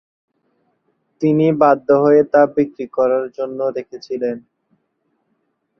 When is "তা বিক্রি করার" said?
2.33-3.25